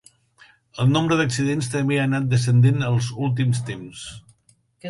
El 0.83 0.89
nombre 0.93 1.17
d'accidents 1.19 1.69
també 1.75 1.99
ha 1.99 2.07
anat 2.09 2.27
descendent 2.33 2.89
als 2.89 3.13
últims 3.29 3.63
temps. 3.73 4.09